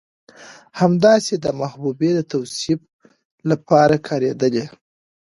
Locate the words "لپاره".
3.49-3.95